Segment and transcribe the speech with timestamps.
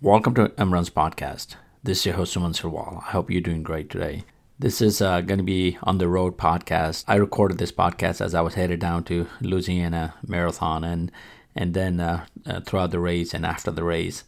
[0.00, 1.56] Welcome to Emran's podcast.
[1.82, 2.98] This is your host Suman Sirwal.
[2.98, 4.22] I hope you're doing great today.
[4.56, 7.02] This is uh, going to be on the road podcast.
[7.08, 11.10] I recorded this podcast as I was headed down to Louisiana Marathon and
[11.56, 14.22] and then uh, uh, throughout the race and after the race.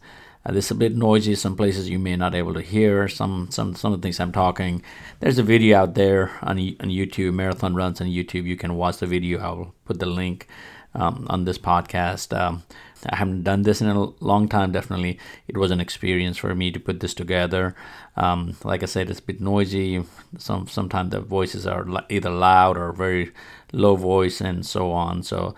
[0.45, 1.35] Uh, this is a bit noisy.
[1.35, 4.33] Some places you may not able to hear some some some of the things I'm
[4.33, 4.83] talking.
[5.21, 7.33] There's a video out there on on YouTube.
[7.33, 8.43] Marathon runs on YouTube.
[8.43, 9.39] You can watch the video.
[9.39, 10.49] I will put the link
[10.93, 12.37] um, on this podcast.
[12.37, 12.63] Um,
[13.07, 14.71] I haven't done this in a long time.
[14.71, 17.75] Definitely, it was an experience for me to put this together.
[18.15, 20.03] Um, like I said, it's a bit noisy.
[20.37, 23.31] Some sometimes the voices are either loud or very
[23.71, 25.23] low voice, and so on.
[25.23, 25.55] So,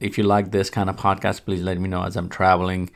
[0.00, 2.90] if you like this kind of podcast, please let me know as I'm traveling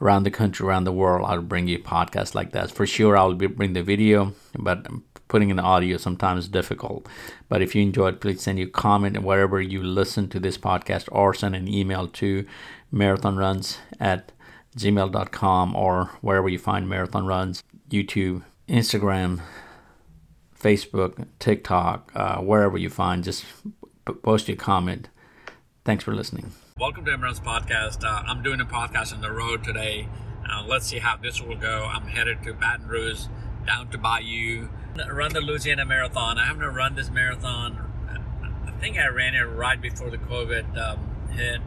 [0.00, 1.26] around the country, around the world.
[1.28, 3.16] I'll bring you podcasts like that for sure.
[3.16, 4.86] I'll be, bring the video, but
[5.28, 7.08] putting in the audio sometimes difficult.
[7.48, 11.08] But if you enjoyed, please send you a comment wherever you listen to this podcast
[11.10, 12.46] or send an email to
[12.94, 14.32] marathonruns at
[14.76, 19.40] gmail.com or wherever you find marathon runs, YouTube, Instagram,
[20.58, 23.44] Facebook, TikTok, uh, wherever you find, just
[24.22, 25.08] post your comment.
[25.84, 26.52] Thanks for listening.
[26.78, 28.04] Welcome to Emran's podcast.
[28.04, 30.08] Uh, I'm doing a podcast on the road today.
[30.48, 31.88] Uh, let's see how this will go.
[31.92, 33.26] I'm headed to Baton Rouge,
[33.66, 34.68] down to Bayou,
[35.10, 36.38] run the Louisiana Marathon.
[36.38, 37.90] I haven't run this marathon.
[38.66, 41.60] I think I ran it right before the COVID um, hit,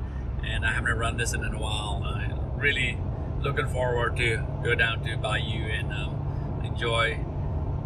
[0.44, 2.02] and I haven't run this in a while.
[2.06, 2.98] Uh, really
[3.42, 7.20] looking forward to go down to Bayou and um, enjoy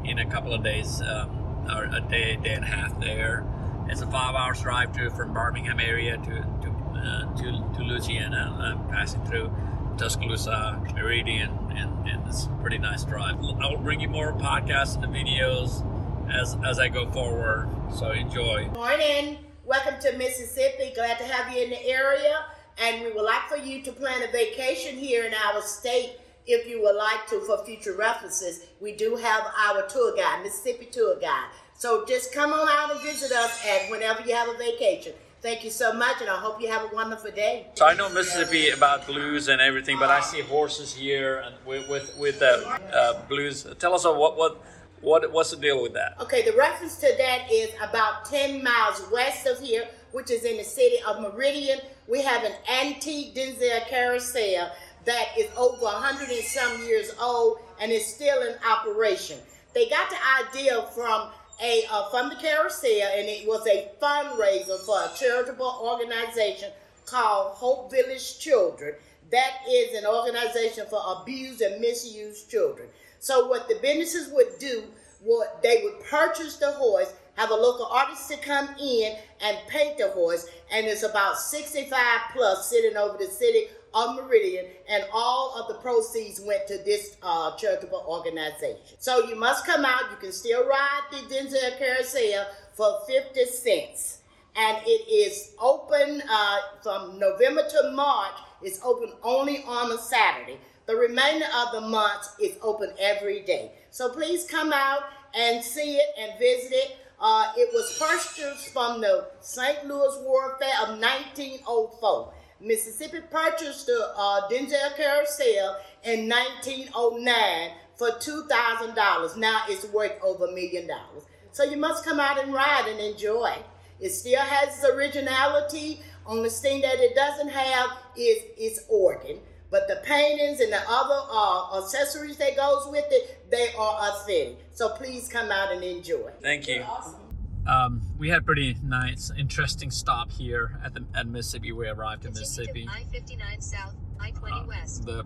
[0.04, 3.46] in a couple of days um, or a day, day and a half there.
[3.88, 8.56] It's a five hours drive to from Birmingham area to to uh, to, to Louisiana.
[8.60, 9.52] I'm passing through
[9.98, 13.44] Tuscaloosa, Meridian, and, and it's a pretty nice drive.
[13.60, 15.84] I'll bring you more podcasts and videos
[16.32, 17.68] as, as I go forward.
[17.94, 18.68] So enjoy.
[18.74, 19.40] Morning.
[19.66, 20.92] Welcome to Mississippi.
[20.96, 22.46] Glad to have you in the area.
[22.82, 26.16] And we would like for you to plan a vacation here in our state
[26.48, 28.66] if you would like to for future references.
[28.80, 31.46] We do have our tour guide, Mississippi tour guide.
[31.78, 35.14] So just come on out and visit us at whenever you have a vacation.
[35.44, 37.68] Thank you so much, and I hope you have a wonderful day.
[37.74, 41.88] So I know Mississippi about blues and everything, but I see horses here and with
[41.88, 43.66] with, with the uh, blues.
[43.80, 44.64] Tell us what what
[45.02, 46.16] what what's the deal with that?
[46.22, 50.58] Okay, the reference to that is about ten miles west of here, which is in
[50.58, 51.80] the city of Meridian.
[52.08, 54.72] We have an antique Dentzel carousel
[55.06, 59.40] that is over 100 and some years old and is still in operation.
[59.74, 60.18] They got the
[60.48, 61.30] idea from
[61.62, 66.72] a uh, from the carousel, and it was a fundraiser for a charitable organization
[67.06, 68.96] called Hope Village Children.
[69.32, 72.90] That is an organization for abused and misused children.
[73.22, 74.84] So what the businesses would do,
[75.22, 80.00] what they would purchase the horse, have a local artist to come in and paint
[80.00, 81.94] the horse, and it's about 65
[82.34, 87.18] plus sitting over the city of Meridian, and all of the proceeds went to this
[87.22, 88.80] uh, charitable organization.
[88.98, 90.10] So you must come out.
[90.10, 94.18] You can still ride the Dentzel Carousel for 50 cents.
[94.56, 98.36] And it is open uh, from November to March.
[98.64, 100.58] It's open only on a Saturday.
[100.88, 103.72] The remainder of the month is open every day.
[103.92, 105.04] So please come out
[105.34, 106.98] and see it and visit it.
[107.20, 109.86] Uh, it was purchased from the St.
[109.86, 112.34] Louis World Fair of 1904.
[112.60, 119.38] Mississippi purchased the uh, Dentzel Carousel in 1909 for $2,000.
[119.38, 121.24] Now it's worth over a million dollars.
[121.52, 123.56] So you must come out and ride and enjoy.
[124.00, 126.02] It still has its originality.
[126.26, 129.40] Only thing that it doesn't have is its organ.
[129.72, 134.58] But the paintings and the other uh, accessories that goes with it, they are authentic.
[134.74, 136.32] So please come out and enjoy.
[136.42, 136.82] Thank you.
[136.82, 137.22] Awesome.
[137.66, 141.72] Um, we had a pretty nice, interesting stop here at the at Mississippi.
[141.72, 142.88] We arrived in Mississippi.
[142.92, 145.06] I fifty nine south, I twenty uh, west.
[145.06, 145.26] The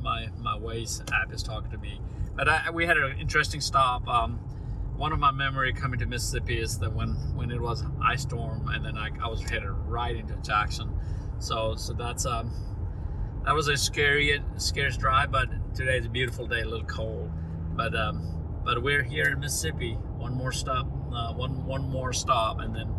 [0.00, 2.00] my my Waze app is talking to me,
[2.34, 4.08] but I, we had an interesting stop.
[4.08, 4.38] Um,
[4.96, 8.68] one of my memory coming to Mississippi is that when when it was ice storm,
[8.68, 10.98] and then I, I was headed right into Jackson.
[11.38, 12.50] So so that's um
[13.46, 17.30] that was a scary scariest drive, but today's a beautiful day, a little cold,
[17.74, 18.32] but um
[18.64, 19.94] but we're here in Mississippi.
[20.18, 22.92] One more stop uh, one one more stop, and then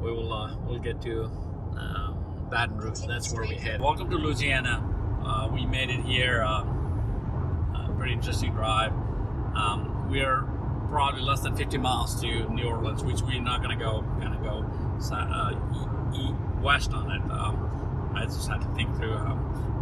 [0.00, 3.06] we will uh, we'll get to um, Baton Rouge.
[3.06, 3.80] That's where we head.
[3.80, 4.82] Welcome to Louisiana.
[5.24, 6.42] Uh, we made it here.
[6.42, 6.76] Um,
[7.96, 8.92] pretty interesting drive.
[9.56, 10.42] Um, we are
[10.90, 14.02] probably less than 50 miles to New Orleans, which we're not going to go.
[14.20, 14.64] Kind of go
[15.14, 17.22] uh, west on it.
[17.32, 19.14] Um, I just had to think through.
[19.14, 19.75] Um,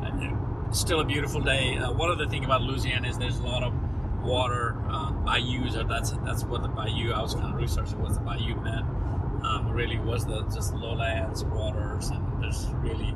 [0.74, 1.78] still a beautiful day.
[1.78, 3.72] Uh, one other thing about Louisiana is there's a lot of
[4.22, 7.12] water uh, bayous, or that's that's what the bayou.
[7.12, 8.86] I was kind of researching what the bayou meant.
[9.44, 13.14] Um, really was the just lowlands waters, and there's really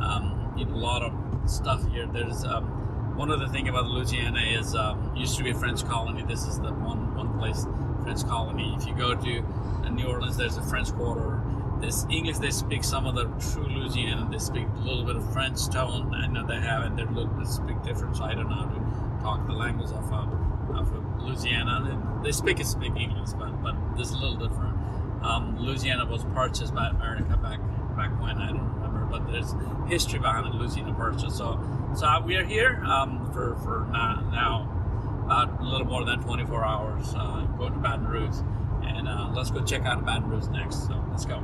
[0.00, 2.06] um, a lot of stuff here.
[2.06, 6.22] There's um, one other thing about Louisiana is um, used to be a French colony.
[6.22, 7.66] This is the one one place
[8.02, 8.74] French colony.
[8.78, 9.38] If you go to
[9.84, 11.42] uh, New Orleans, there's a French Quarter.
[11.84, 14.26] This English they speak some of the true Louisiana.
[14.30, 16.14] They speak a little bit of French tone.
[16.14, 16.96] I know they have it.
[16.96, 18.16] They're a little bit speak different.
[18.16, 21.84] So I don't know how to talk the language of um, of Louisiana.
[22.22, 24.78] They, they speak and speak English, but but this is a little different.
[25.22, 27.60] Um, Louisiana was purchased by America back
[27.96, 29.54] back when I don't remember, but there's
[29.86, 31.36] history behind the Louisiana purchase.
[31.36, 31.60] So
[31.94, 36.64] so we are here um, for for now, now about a little more than 24
[36.64, 37.14] hours.
[37.14, 38.40] Uh, going to Baton Rouge,
[38.84, 40.86] and uh, let's go check out Baton Rouge next.
[40.86, 41.42] So let's go.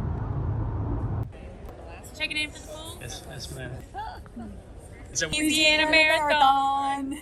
[2.21, 2.99] Checking in for the pool.
[3.01, 3.73] Yes, yes, ma'am.
[5.11, 7.19] It's a Louisiana Marathon.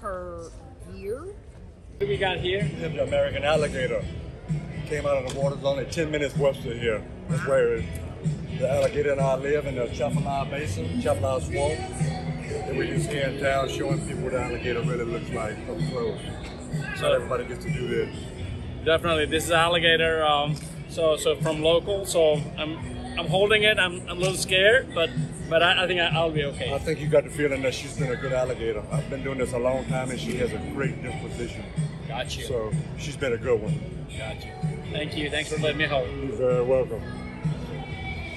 [0.00, 0.50] per
[0.94, 1.34] year.
[1.98, 2.66] what we got here.
[2.80, 4.02] The American alligator
[4.86, 7.04] came out of the waters only 10 minutes west of here.
[7.28, 7.84] That's where
[8.58, 11.78] the alligator and I live in the Atchafalaya Basin, Atchafalaya Swamp.
[12.68, 15.76] And we just here in town showing people what the alligator really looks like up
[15.90, 16.18] close.
[16.98, 18.16] So everybody gets to do this.
[18.82, 20.24] Definitely, this is alligator.
[20.24, 20.56] Um,
[20.88, 22.06] so so from local.
[22.06, 23.78] So I'm I'm holding it.
[23.78, 25.10] I'm, I'm a little scared, but
[25.48, 26.74] but I, I think I, I'll be okay.
[26.74, 28.82] I think you got the feeling that she's been a good alligator.
[28.92, 31.64] I've been doing this a long time and she has a great disposition.
[32.08, 32.44] Got you.
[32.44, 33.78] So she's been a good one.
[34.18, 34.52] Got you.
[34.92, 35.30] Thank you.
[35.30, 36.08] Thanks for letting me hold.
[36.08, 37.02] You're very welcome.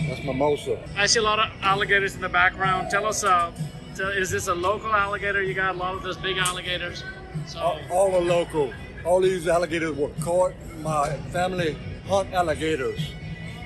[0.07, 0.79] That's Mimosa.
[0.95, 2.89] I see a lot of alligators in the background.
[2.89, 3.51] Tell us, uh,
[3.95, 5.43] tell, is this a local alligator?
[5.43, 7.03] You got a lot of those big alligators.
[7.47, 8.73] So all, all the local,
[9.05, 10.53] all these alligators were caught.
[10.81, 11.77] My family
[12.07, 12.99] hunt alligators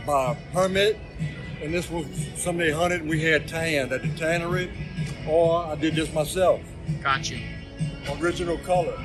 [0.05, 0.97] by permit,
[1.61, 2.05] and this was
[2.35, 3.07] somebody hunted.
[3.07, 4.71] We had tanned at the tannery,
[5.27, 6.61] or I did this myself.
[7.01, 7.39] got you.
[8.19, 8.97] Original color,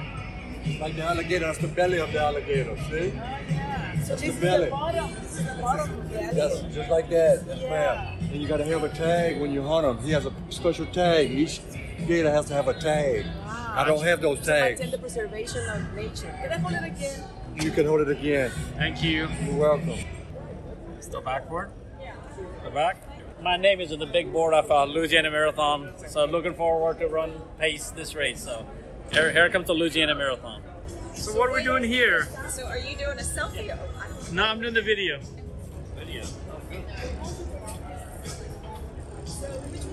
[0.80, 1.46] like the alligator.
[1.46, 2.76] That's the belly of the alligator.
[2.90, 3.10] See?
[3.10, 4.64] So That's this the is belly.
[4.66, 5.14] the bottom.
[5.14, 6.74] This is the bottom of the That's alligator.
[6.74, 7.44] just like that.
[7.46, 7.70] Yes, Yeah.
[7.70, 8.18] ma'am.
[8.32, 10.04] And you got to have a tag when you hunt them.
[10.04, 11.30] He has a special tag.
[11.30, 11.60] Each
[12.06, 13.26] gator has to have a tag.
[13.46, 14.80] I don't have those tags.
[14.80, 16.34] Maintain the preservation of nature.
[16.42, 17.24] Can I hold it again?
[17.56, 18.50] You can hold it again.
[18.76, 19.28] Thank you.
[19.44, 19.94] You're welcome.
[21.08, 21.70] Still backward?
[22.64, 23.02] The back?
[23.42, 27.06] My name is on the big board of uh, Louisiana Marathon, so looking forward to
[27.06, 28.44] run pace this race.
[28.44, 28.66] So
[29.10, 30.62] here, here comes the Louisiana Marathon.
[31.14, 32.28] So what are we doing here?
[32.50, 33.74] So are you doing a selfie?
[33.74, 35.18] Or No, I'm doing the video.
[35.98, 36.26] Video.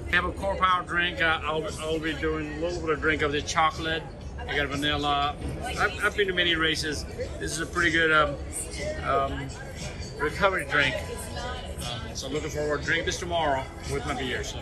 [0.06, 1.22] We have a core power drink.
[1.22, 4.04] Uh, I'll, I'll be doing a little bit of drink of the chocolate.
[4.50, 5.34] I got vanilla.
[5.64, 7.06] I've, I've been to many races.
[7.40, 8.36] This is a pretty good um,
[9.06, 9.48] um,
[10.18, 10.96] recovery drink.
[11.80, 14.44] Um, so looking forward to drink this tomorrow with my beer.
[14.44, 14.60] So.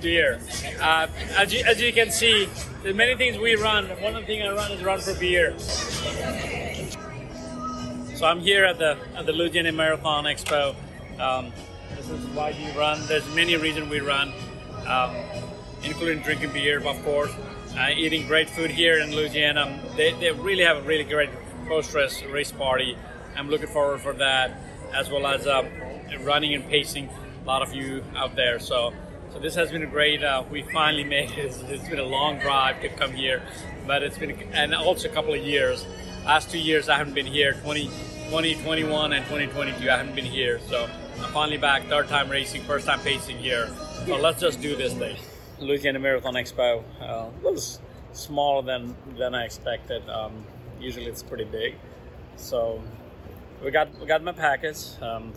[0.00, 0.40] beer.
[0.80, 1.06] Uh,
[1.36, 2.48] as, you, as you can see,
[2.94, 3.88] many things we run.
[4.00, 5.54] One of the things I run is run for beer.
[8.18, 10.74] So I'm here at the at the Louisiana Marathon Expo.
[11.20, 11.52] Um,
[11.94, 12.98] this is why we run.
[13.06, 14.32] There's many reasons we run,
[14.88, 15.14] um,
[15.84, 17.30] including drinking beer, of course,
[17.78, 19.78] uh, eating great food here in Louisiana.
[19.96, 21.30] They, they really have a really great
[21.68, 22.98] post-race race party.
[23.36, 24.50] I'm looking forward for that,
[24.92, 25.68] as well as um,
[26.24, 27.08] running and pacing.
[27.44, 28.92] A lot of you out there, so
[29.32, 30.24] so this has been a great.
[30.24, 31.38] Uh, we finally made it.
[31.38, 33.44] It's, it's been a long drive to come here,
[33.86, 35.86] but it's been and also a couple of years.
[36.24, 37.54] Last two years I haven't been here.
[37.54, 37.90] 20,
[38.28, 40.60] 2021 and 2022 I haven't been here.
[40.68, 40.86] So
[41.22, 41.84] I'm finally back.
[41.84, 43.74] Third time racing, first time pacing here.
[44.04, 45.16] So let's just do this thing.
[45.60, 46.84] Louisiana Marathon Expo.
[47.00, 47.62] Uh, a little
[48.12, 50.06] smaller than than I expected.
[50.10, 50.44] Um,
[50.78, 51.76] usually it's pretty big.
[52.36, 52.82] So
[53.64, 54.98] we got we got my packets.
[55.00, 55.32] Um,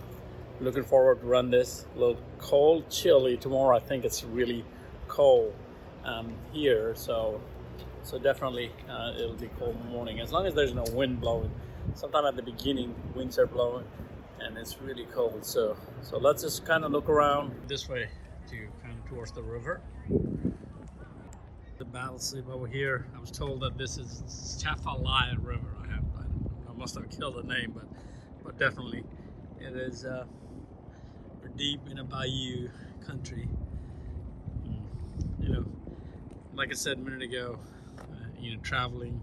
[0.59, 1.85] looking forward to run this.
[1.95, 3.77] A little cold, chilly tomorrow.
[3.77, 4.65] I think it's really
[5.07, 5.55] cold
[6.03, 6.93] um, here.
[6.95, 7.39] So
[8.03, 11.51] so definitely uh, it'll be cold morning as long as there's no wind blowing.
[11.95, 13.85] Sometime at the beginning, winds are blowing,
[14.39, 15.45] and it's really cold.
[15.45, 18.09] So so let's just kind of look around this way
[18.49, 19.81] to kind of towards the river.
[21.77, 23.07] The battle sleep over here.
[23.15, 25.67] I was told that this is Chafalaya River.
[25.83, 27.85] I have I, I must have killed the name, but
[28.43, 29.03] but definitely
[29.59, 30.05] it is.
[30.05, 30.25] Uh,
[31.57, 32.69] deep in a bayou
[33.05, 33.47] country.
[34.65, 34.81] Mm,
[35.39, 35.65] You know,
[36.53, 37.59] like I said a minute ago,
[37.99, 38.03] uh,
[38.39, 39.21] you know, traveling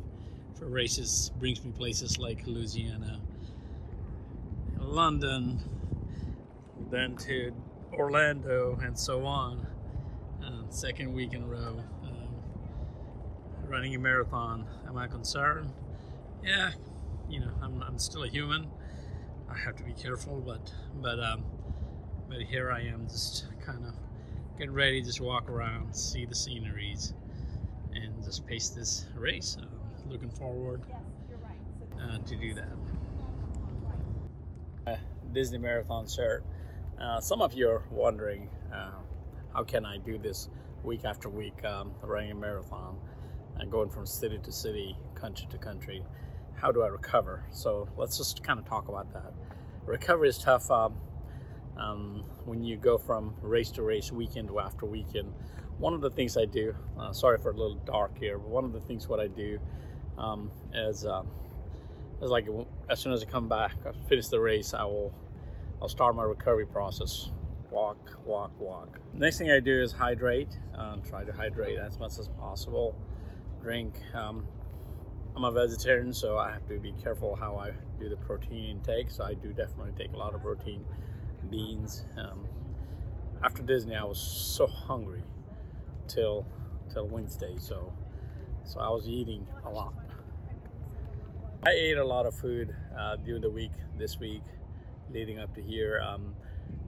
[0.59, 3.21] for races brings me places like Louisiana,
[4.79, 5.61] London,
[6.91, 7.53] then to
[7.93, 9.67] Orlando, and so on.
[10.45, 12.29] Uh, second week in a row, um,
[13.67, 14.67] running a marathon.
[14.87, 15.73] Am I concerned?
[16.43, 16.71] Yeah,
[17.29, 18.69] you know, I'm, I'm still a human.
[19.51, 21.45] I have to be careful, but but um,
[22.29, 23.95] but here I am, just kind of
[24.59, 27.15] getting ready, just walk around, see the sceneries.
[27.95, 29.57] And just pace this race.
[30.09, 30.83] Uh, looking forward
[32.01, 32.69] uh, to do that.
[34.87, 34.97] Uh,
[35.33, 36.45] Disney Marathon shirt.
[37.01, 38.93] Uh, some of you are wondering uh,
[39.55, 40.49] how can I do this
[40.83, 42.97] week after week, um, running a marathon
[43.57, 46.05] and going from city to city, country to country.
[46.55, 47.45] How do I recover?
[47.51, 49.33] So let's just kind of talk about that.
[49.85, 50.95] Recovery is tough um,
[51.77, 55.33] um, when you go from race to race, weekend to after weekend.
[55.79, 58.65] One of the things I do, uh, sorry for a little dark here, but one
[58.65, 59.61] of the things what I do
[60.19, 61.29] um, is, um,
[62.21, 62.47] is like
[62.91, 65.15] as soon as I come back, I finish the race, I will
[65.81, 67.31] I'll start my recovery process.
[67.71, 68.99] Walk, walk, walk.
[69.15, 70.49] Next thing I do is hydrate.
[70.75, 72.97] Um, try to hydrate as much as possible.
[73.63, 73.95] Drink.
[74.13, 74.47] Um,
[75.37, 77.71] I'm a vegetarian, so I have to be careful how I
[78.01, 79.11] do the protein intake.
[79.11, 80.85] So I do definitely take a lot of protein,
[81.49, 82.07] beans.
[82.17, 82.45] Um,
[83.45, 85.23] after Disney, I was so hungry
[86.09, 86.45] till
[86.93, 87.93] till Wednesday, so
[88.65, 89.95] so I was eating a lot.
[91.65, 94.43] I ate a lot of food uh, during the week this week
[95.11, 96.01] leading up to here.
[96.01, 96.35] Um,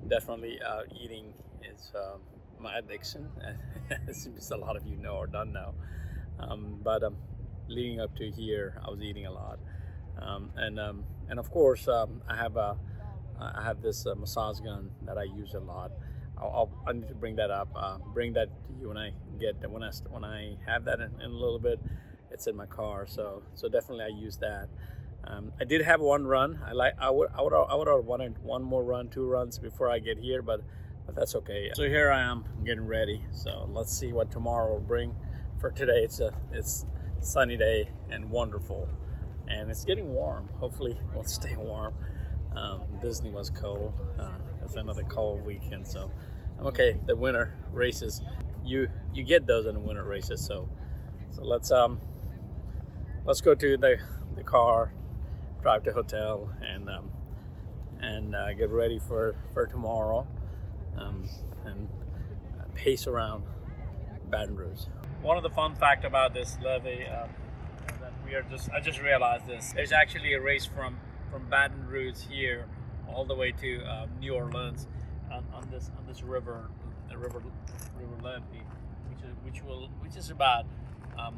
[0.06, 1.34] definitely uh, eating
[1.68, 2.18] is uh,
[2.60, 3.28] my addiction,
[4.08, 5.74] as a lot of you know or don't know.
[6.38, 7.16] Um, but um,
[7.66, 9.58] leading up to here, I was eating a lot,
[10.22, 12.78] um, and um, and of course um, I have a
[13.40, 15.90] I have this uh, massage gun that I use a lot.
[16.38, 17.70] I'll, I'll, i need to bring that up.
[17.74, 19.10] Uh, bring that to you when I
[19.40, 21.80] get when I when I have that in, in a little bit.
[22.30, 24.68] It's in my car, so so definitely I use that.
[25.24, 26.60] Um, I did have one run.
[26.64, 26.94] I like.
[26.98, 27.28] I would.
[27.36, 27.52] I would.
[27.52, 30.62] I would have wanted one more run, two runs before I get here, but
[31.06, 31.70] but that's okay.
[31.74, 33.24] So here I am, getting ready.
[33.32, 35.14] So let's see what tomorrow will bring.
[35.60, 36.86] For today, it's a it's
[37.20, 38.88] sunny day and wonderful,
[39.48, 40.48] and it's getting warm.
[40.58, 41.94] Hopefully, we'll stay warm.
[42.56, 43.92] Um, Disney was cold.
[44.18, 46.10] Uh, it's another cold weekend, so
[46.58, 46.98] I'm okay.
[47.06, 48.22] The winter races,
[48.64, 50.44] you you get those in the winter races.
[50.44, 50.68] So
[51.30, 52.00] so let's um
[53.24, 53.98] let's go to the
[54.36, 54.92] the car
[55.62, 57.10] drive to hotel and um,
[58.00, 60.26] and uh, get ready for for tomorrow
[60.96, 61.28] um,
[61.64, 61.88] and
[62.74, 63.44] pace around
[64.30, 64.84] Baton Rouge.
[65.22, 67.28] One of the fun fact about this levee um,
[68.00, 69.72] that we are just I just realized this.
[69.72, 70.98] There's actually a race from
[71.30, 72.66] from Baton Rouge here
[73.08, 74.86] all the way to uh, New Orleans
[75.30, 76.68] on, on, this on this river,
[77.08, 77.42] the river
[77.98, 78.62] river levee,
[79.10, 80.64] which is which will which is about
[81.18, 81.36] um,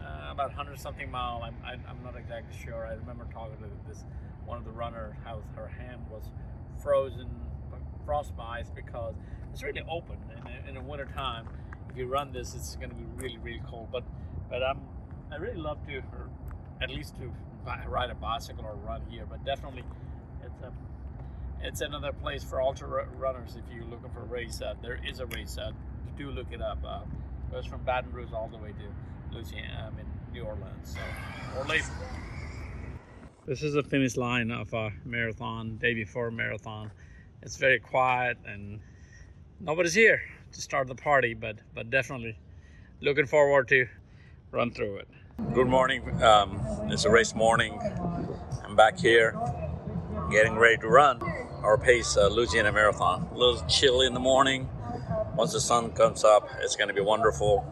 [0.00, 1.42] uh, about 100 something mile.
[1.44, 2.86] I'm, I, I'm not exactly sure.
[2.86, 4.04] I remember talking to this
[4.46, 6.24] one of the runners how her hand was
[6.82, 7.28] frozen,
[8.04, 9.14] frostbite because
[9.52, 10.16] it's really open
[10.64, 11.48] in, in the winter time.
[11.90, 13.88] If you run this, it's going to be really really cold.
[13.92, 14.04] But
[14.48, 14.80] but I'm
[15.32, 16.28] I really love to, or
[16.82, 17.32] at least to
[17.88, 19.26] ride a bicycle or run here.
[19.28, 19.84] But definitely,
[20.44, 20.72] it's a
[21.62, 23.56] it's another place for ultra runners.
[23.56, 25.58] If you're looking for a race, uh, there is a race.
[25.58, 25.72] Uh,
[26.16, 26.78] do look it up.
[26.84, 27.00] Uh,
[27.48, 28.86] it goes from Baton Rouge all the way to
[29.32, 31.90] Louisiana, I'm in New Orleans, so Orleans.
[33.46, 36.90] This is the finish line of a marathon, day before marathon.
[37.42, 38.80] It's very quiet and
[39.60, 40.20] nobody's here
[40.52, 42.38] to start the party, but but definitely
[43.00, 43.86] looking forward to
[44.50, 45.08] run through it.
[45.54, 46.22] Good morning.
[46.22, 46.60] Um,
[46.90, 47.80] it's a race morning.
[48.64, 49.38] I'm back here,
[50.30, 51.22] getting ready to run
[51.62, 53.28] our pace uh, Louisiana Marathon.
[53.32, 54.68] A little chilly in the morning.
[55.34, 57.64] Once the sun comes up, it's going to be wonderful.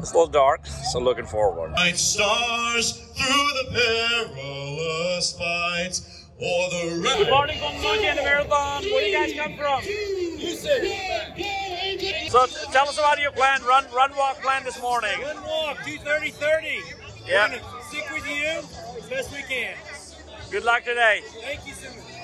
[0.00, 1.72] It's a little dark, so looking forward.
[1.72, 6.26] Night stars through the perilous fights.
[6.38, 8.82] Or the Good morning from Louisiana Marathon.
[8.84, 9.82] Where do you guys come from?
[12.30, 15.20] So t- tell us about your plan, run, run, walk plan this morning.
[15.20, 16.80] Run walk, do 30 30.
[17.26, 17.58] Yeah.
[17.88, 18.62] Stick with you
[18.98, 19.76] as best we can.
[20.50, 21.20] Good luck today.
[21.42, 22.19] Thank you so much.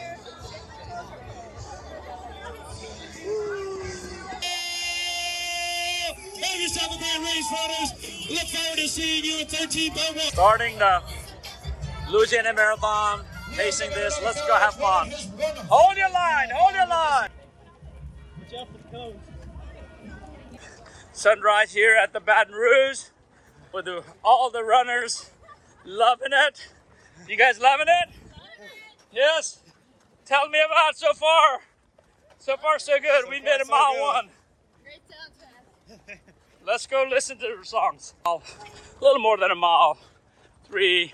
[6.57, 7.91] Have yourself a great race, runners.
[8.31, 10.19] Look forward to seeing you at 13.1.
[10.33, 11.03] Starting the
[12.11, 14.19] Louisiana Marathon, pacing this.
[14.25, 15.11] Let's go have fun.
[15.69, 17.29] Hold your line, hold your line.
[18.41, 19.21] Watch out for the cones.
[21.13, 23.03] Sunrise here at the Baton Rouge
[23.75, 25.31] with the, all the runners
[25.85, 26.69] loving it.
[27.29, 28.15] You guys loving it?
[29.13, 29.61] Yes?
[30.25, 31.59] Tell me about so far.
[32.39, 33.27] So far, so good.
[33.29, 34.01] we made a so mile good.
[34.01, 34.31] one.
[36.67, 38.15] Let's go listen to the songs.
[38.27, 38.39] A
[39.01, 39.99] little more than a mile.
[40.65, 41.13] Three.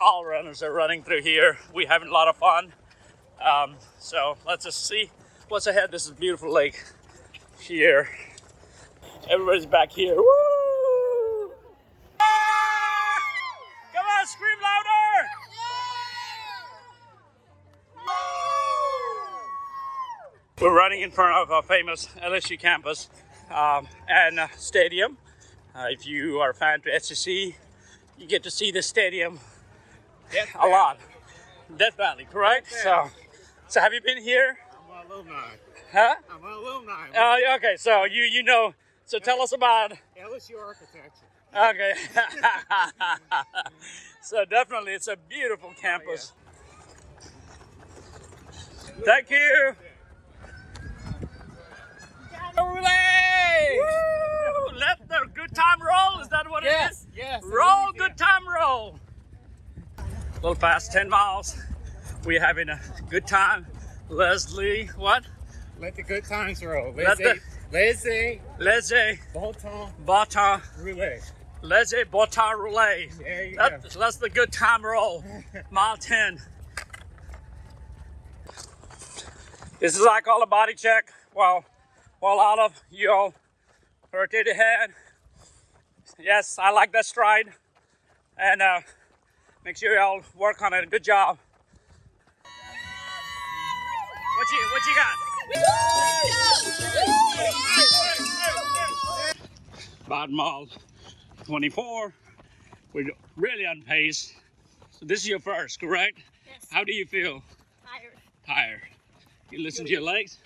[0.00, 1.58] All runners are running through here.
[1.72, 2.72] We having a lot of fun.
[3.40, 5.12] Um, so let's just see
[5.46, 5.92] what's ahead.
[5.92, 6.82] This is beautiful lake
[7.60, 8.08] here.
[9.30, 10.16] Everybody's back here.
[10.16, 11.52] Woo!
[13.92, 14.88] Come on, scream louder!
[20.60, 23.08] We're running in front of a famous LSU campus
[23.50, 25.18] um, and uh, stadium.
[25.74, 29.38] Uh, if you are a fan to SEC, you get to see the stadium
[30.58, 30.98] a lot.
[31.76, 32.72] Death Valley, correct?
[32.72, 33.10] So,
[33.68, 34.58] so have you been here?
[34.72, 35.44] I'm an alumni.
[35.92, 36.14] Huh?
[36.30, 37.08] I'm an alumni.
[37.16, 38.74] Uh, okay, so you you know.
[39.04, 39.92] So tell us about.
[40.20, 41.24] LSU architecture.
[41.56, 41.94] Okay.
[44.22, 46.32] so definitely, it's a beautiful campus.
[49.04, 49.74] Thank you.
[53.78, 54.78] Woo!
[54.78, 56.20] Let the good time roll.
[56.22, 57.06] Is that what it is?
[57.16, 57.42] Yes.
[57.44, 58.98] Roll, good time roll.
[59.98, 61.60] A little fast, 10 miles.
[62.24, 63.66] We're having a good time.
[64.08, 65.24] Leslie, what?
[65.80, 66.92] Let the good times roll.
[66.96, 71.18] Let the- Laissez, Leslie, bon temps, Bata, rouler.
[71.60, 73.10] Leslie, Bata Relay.
[73.18, 75.22] There you Let, let's the good time roll.
[75.70, 76.40] Mile 10.
[79.80, 81.12] This is like all a body check.
[81.34, 81.64] While,
[82.20, 83.34] while all of you all
[84.12, 84.90] rotate ahead.
[86.18, 87.52] Yes, I like that stride.
[88.36, 88.80] And uh,
[89.64, 90.90] make sure y'all work on it.
[90.90, 91.38] Good job.
[94.36, 95.16] What you, what you got?
[100.06, 100.68] About mile
[101.44, 102.14] 24.
[102.92, 104.32] We're really on pace.
[104.92, 106.18] So this is your first, correct?
[106.46, 106.66] Yes.
[106.70, 107.42] How do you feel?
[107.86, 108.12] Tired.
[108.46, 108.82] Tired.
[109.50, 110.38] You listen to your legs?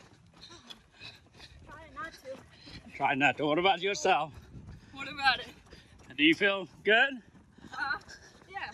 [2.94, 3.46] Try not to.
[3.46, 4.32] What about yourself?
[4.92, 5.48] What about it?
[6.16, 7.10] Do you feel good?
[7.72, 7.98] Uh,
[8.50, 8.70] yeah.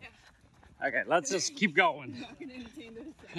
[0.00, 0.88] yeah.
[0.88, 2.24] Okay, let's just keep going.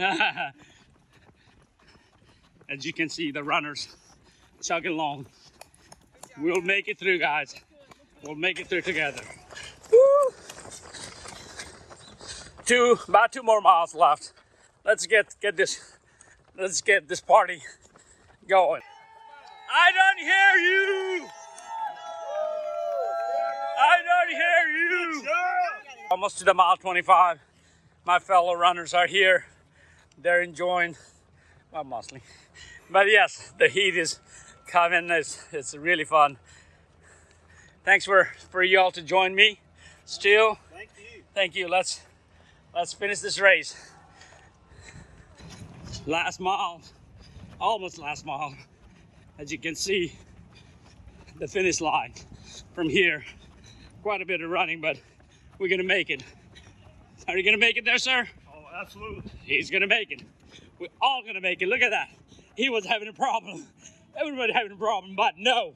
[2.69, 3.95] As you can see, the runners
[4.61, 5.25] chugging along.
[6.37, 7.55] We'll make it through, guys.
[8.23, 9.21] We'll make it through together.
[9.91, 10.33] Woo!
[12.65, 14.33] Two, about two more miles left.
[14.85, 15.97] Let's get get this,
[16.57, 17.61] let's get this party
[18.47, 18.81] going.
[19.75, 21.27] I don't hear you.
[23.79, 25.27] I don't hear you.
[26.11, 27.39] Almost to the mile 25.
[28.05, 29.45] My fellow runners are here.
[30.15, 30.95] They're enjoying,
[31.71, 32.21] well, mostly.
[32.91, 34.19] But yes, the heat is
[34.67, 35.09] coming.
[35.09, 36.37] It's, it's really fun.
[37.83, 39.59] Thanks for, for you all to join me.
[40.05, 41.23] Still, Thank you.
[41.33, 41.67] thank you.
[41.67, 42.01] Let's
[42.75, 43.75] let's finish this race.
[46.05, 46.81] Last mile,
[47.59, 48.53] almost last mile.
[49.39, 50.13] As you can see,
[51.39, 52.13] the finish line
[52.73, 53.23] from here.
[54.03, 54.97] Quite a bit of running, but
[55.59, 56.23] we're gonna make it.
[57.27, 58.27] Are you gonna make it there, sir?
[58.53, 59.31] Oh, absolutely.
[59.43, 60.21] He's gonna make it.
[60.79, 61.67] We're all gonna make it.
[61.67, 62.09] Look at that.
[62.55, 63.65] He was having a problem.
[64.15, 65.73] Everybody having a problem, but no,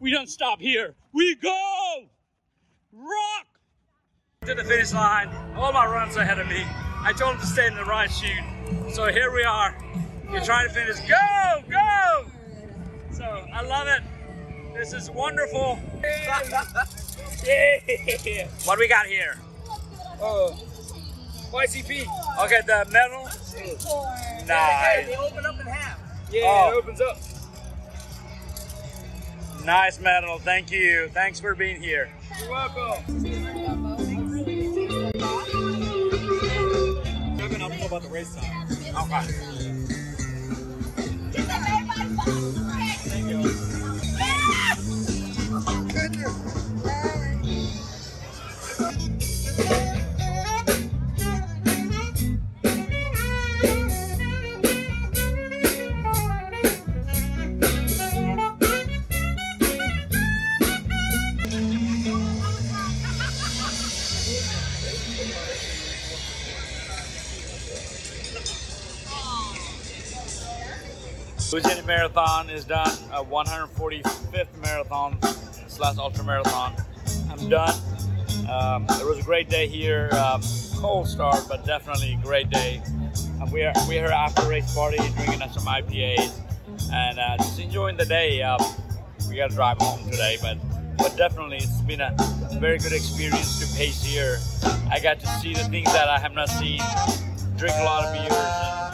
[0.00, 0.94] we don't stop here.
[1.12, 2.06] We go!
[2.92, 3.46] Rock!
[4.46, 5.28] To the finish line.
[5.54, 6.64] All my runs ahead of me.
[7.02, 8.92] I told him to stay in the right chute.
[8.92, 9.76] So here we are.
[10.32, 10.98] You're trying to finish.
[11.00, 11.62] Go!
[11.70, 12.39] Go!
[13.20, 14.00] So I love it.
[14.72, 15.78] This is wonderful.
[17.44, 18.48] yeah.
[18.64, 19.36] What we got here?
[19.68, 20.56] Uh, oh,
[21.52, 22.06] YCP.
[22.42, 23.24] Okay, the medal.
[24.46, 25.06] Nice.
[25.06, 25.98] They open up in half.
[26.32, 26.70] Yeah, Oh.
[26.70, 27.18] it opens up.
[29.66, 30.38] Nice medal.
[30.38, 31.10] Thank you.
[31.12, 32.08] Thanks for being here.
[32.40, 33.04] You're welcome.
[37.36, 38.66] Kevin, I don't know about the race time.
[38.96, 39.89] Okay.
[71.52, 72.96] Louisiana Marathon is done.
[73.12, 75.20] A 145th marathon
[75.66, 76.76] slash ultra marathon.
[77.28, 77.74] I'm done.
[78.48, 80.10] Um, it was a great day here.
[80.12, 80.42] Um,
[80.76, 82.80] cold start, but definitely a great day.
[83.42, 86.38] Um, we are we are after race party, drinking some IPAs,
[86.92, 88.42] and uh, just enjoying the day.
[88.42, 88.60] Um,
[89.28, 90.56] we got to drive home today, but
[90.98, 92.14] but definitely it's been a
[92.60, 94.38] very good experience to pace here.
[94.88, 96.80] I got to see the things that I have not seen.
[97.56, 98.89] Drink a lot of beers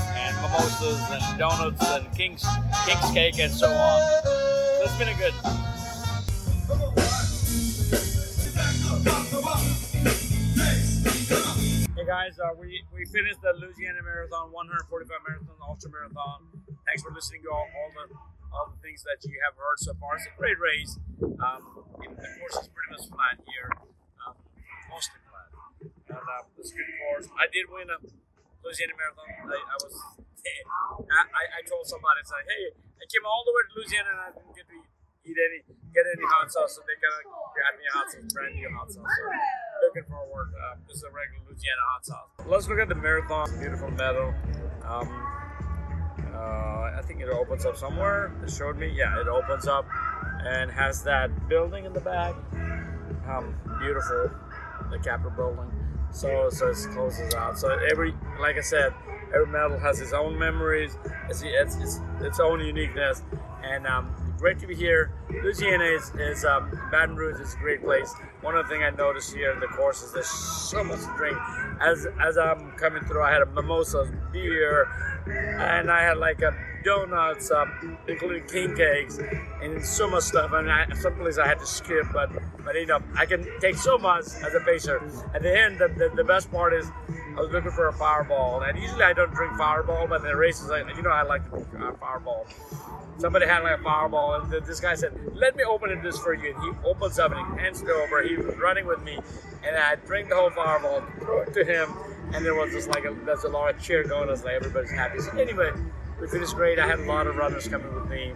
[0.46, 2.44] mimosas and donuts and king's
[2.86, 4.00] king's cake and so on.
[4.82, 5.34] It's been a good.
[11.96, 16.46] Hey guys, uh, we, we finished the Louisiana Marathon, 145 marathon, ultra marathon.
[16.86, 18.14] Thanks for listening to all, all the
[18.54, 20.14] all the things that you have heard so far.
[20.14, 20.98] It's a great race.
[21.20, 23.68] Um, the course is pretty much flat here,
[24.22, 24.38] um,
[24.86, 25.50] mostly flat,
[25.82, 27.26] and uh, it's a good course.
[27.34, 27.98] I did win a
[28.62, 29.26] Louisiana Marathon.
[29.50, 30.25] I, I was
[31.10, 34.20] I, I, told somebody it's like, hey, I came all the way to Louisiana and
[34.20, 34.78] I didn't get to
[35.26, 35.58] eat any
[35.92, 38.70] get any hot sauce, so they kind of got me a hot sauce, brand new
[38.70, 39.04] hot sauce.
[39.04, 39.24] So
[39.86, 40.48] looking forward.
[40.54, 42.30] Um, this is a regular Louisiana hot sauce.
[42.46, 43.46] Let's look at the marathon.
[43.58, 44.34] Beautiful medal.
[44.84, 45.08] Um,
[46.34, 48.32] uh, I think it opens up somewhere.
[48.44, 48.92] It showed me.
[48.94, 49.86] Yeah, it opens up
[50.44, 52.34] and has that building in the back.
[53.28, 54.30] Um, beautiful,
[54.90, 55.72] the Capitol building.
[56.12, 57.58] So so it closes out.
[57.58, 58.94] So every, like I said,
[59.34, 60.96] every medal has its own memories,
[61.28, 63.22] it's it's, it's, its own uniqueness,
[63.62, 65.12] and um, great to be here.
[65.30, 68.12] Louisiana is, is um, Baton Rouge is a great place.
[68.42, 71.14] One of the things I noticed here in the course is there's so much to
[71.16, 71.36] drink.
[71.80, 74.88] As as I'm coming through, I had a mimosa, beer,
[75.26, 79.18] and I had like a donuts, um, including king cakes,
[79.60, 80.52] and so much stuff.
[80.52, 82.30] And I, some places I had to skip, but
[82.64, 85.02] but you know I can take so much as a pacer.
[85.34, 86.86] At the end, the, the, the best part is
[87.36, 90.36] I was looking for a Fireball, and usually I don't drink Fireball, but in the
[90.36, 92.46] races, I, you know I like to drink uh, Fireball.
[93.18, 96.32] Somebody had like a Fireball, and this guy said, "Let me open it this for
[96.32, 98.22] you." And he opens up and he hands it over.
[98.22, 99.18] He was running with me,
[99.66, 101.92] and I drink the whole Fireball, threw it to him,
[102.32, 104.30] and there was just like a, there's a lot of cheer going.
[104.30, 105.20] It's like everybody's happy.
[105.20, 105.72] So anyway,
[106.18, 106.78] we finished great.
[106.78, 108.32] I had a lot of runners coming with me.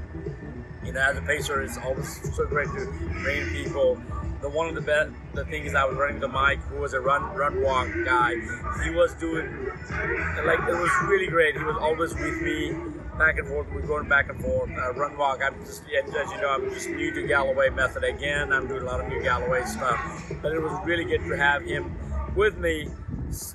[0.84, 2.84] You know, as a pacer, it's always so great to
[3.22, 3.98] bring people.
[4.40, 7.00] The one of the best the things I was running to Mike, who was a
[7.00, 8.34] run run walk guy.
[8.84, 9.66] He was doing
[10.46, 11.56] like it was really great.
[11.56, 12.74] He was always with me,
[13.18, 13.66] back and forth.
[13.70, 14.70] We're going back and forth.
[14.70, 15.40] Uh, run walk.
[15.44, 18.52] I'm just as you know, I'm just new to Galloway method again.
[18.52, 21.62] I'm doing a lot of new Galloway stuff, but it was really good to have
[21.62, 21.94] him
[22.34, 22.88] with me.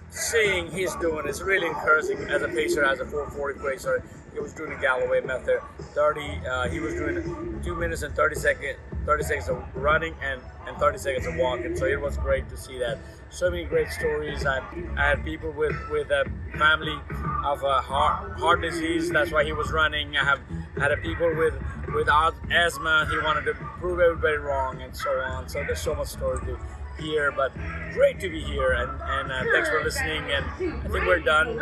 [0.10, 4.04] Seeing he's doing it's really encouraging as a pacer, as a 440 pacer.
[4.36, 5.60] He was doing a Galloway method.
[5.94, 6.22] 30.
[6.46, 10.76] Uh, he was doing two minutes and 30 second, 30 seconds of running and and
[10.78, 11.74] 30 seconds of walking.
[11.78, 12.98] So it was great to see that.
[13.30, 14.46] So many great stories.
[14.46, 14.60] I,
[14.98, 16.26] I had people with with a
[16.58, 17.00] family
[17.46, 19.10] of a heart heart disease.
[19.10, 20.18] That's why he was running.
[20.18, 20.42] I have
[20.78, 21.54] had a people with
[21.94, 23.08] with asthma.
[23.10, 25.48] He wanted to prove everybody wrong and so on.
[25.48, 26.60] So there's so much story to
[27.02, 27.54] hear, but
[27.94, 28.74] great to be here.
[28.74, 30.24] And and uh, thanks for listening.
[30.30, 31.54] And I think we're done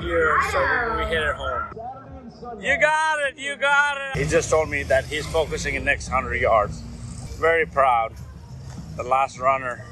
[0.00, 0.36] here.
[0.50, 1.95] So we hit it home.
[2.42, 3.38] You got it.
[3.38, 4.18] You got it.
[4.18, 6.80] He just told me that he's focusing in next 100 yards.
[7.40, 8.12] Very proud.
[8.96, 9.84] The last runner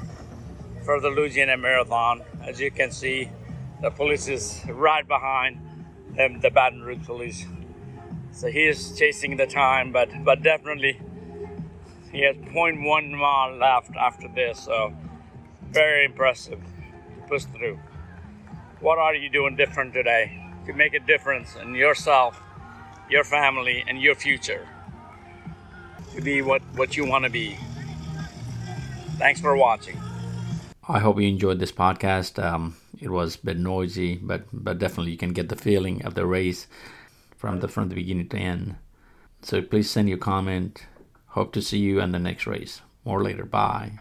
[0.83, 2.21] for the Louisiana Marathon.
[2.43, 3.29] As you can see,
[3.81, 5.57] the police is right behind
[6.15, 7.45] him, the Baton Rouge police.
[8.31, 10.99] So he is chasing the time, but but definitely
[12.11, 14.59] he has 0.1 mile left after this.
[14.59, 14.93] So
[15.71, 16.59] very impressive.
[16.59, 17.79] To push through.
[18.81, 22.41] What are you doing different today to make a difference in yourself,
[23.09, 24.67] your family, and your future?
[26.15, 27.57] To be what, what you want to be.
[29.17, 29.97] Thanks for watching.
[30.87, 32.41] I hope you enjoyed this podcast.
[32.43, 36.13] Um, it was a bit noisy, but but definitely you can get the feeling of
[36.13, 36.67] the race
[37.35, 38.75] from the from the beginning to end.
[39.41, 40.85] So please send your comment.
[41.29, 42.81] Hope to see you in the next race.
[43.03, 43.45] More later.
[43.45, 43.99] Bye.